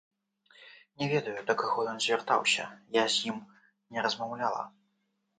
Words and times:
Не 1.01 1.09
ведаю, 1.11 1.35
да 1.49 1.53
каго 1.59 1.83
ён 1.91 1.99
звяртаўся, 2.05 2.65
я 2.97 3.03
з 3.15 3.27
ім 3.33 3.37
не 3.95 3.99
размаўляла. 4.07 4.63